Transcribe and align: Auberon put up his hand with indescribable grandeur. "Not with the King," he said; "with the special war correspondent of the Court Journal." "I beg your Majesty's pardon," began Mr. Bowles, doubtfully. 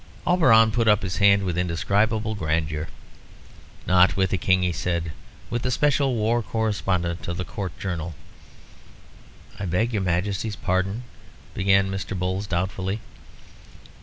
Auberon 0.25 0.71
put 0.71 0.87
up 0.87 1.03
his 1.03 1.17
hand 1.17 1.43
with 1.43 1.59
indescribable 1.59 2.33
grandeur. 2.33 2.87
"Not 3.85 4.17
with 4.17 4.31
the 4.31 4.37
King," 4.39 4.63
he 4.63 4.71
said; 4.71 5.11
"with 5.51 5.61
the 5.61 5.69
special 5.69 6.15
war 6.15 6.41
correspondent 6.41 7.27
of 7.27 7.37
the 7.37 7.45
Court 7.45 7.77
Journal." 7.77 8.15
"I 9.59 9.65
beg 9.67 9.93
your 9.93 10.01
Majesty's 10.01 10.55
pardon," 10.55 11.03
began 11.53 11.91
Mr. 11.91 12.17
Bowles, 12.17 12.47
doubtfully. 12.47 12.99